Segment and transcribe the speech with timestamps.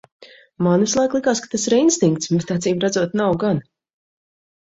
[0.67, 3.59] Man vislaik likās, ka tas ir instinkts, bet acīmredzot nav gan.